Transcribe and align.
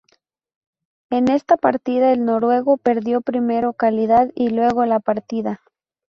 En 1.11 1.29
esta 1.29 1.57
partida 1.57 2.11
el 2.11 2.25
noruego 2.25 2.77
perdió 2.77 3.21
primero 3.21 3.73
calidad 3.73 4.31
y 4.33 4.49
luego 4.49 4.83
la 4.87 4.99
partida. 4.99 5.61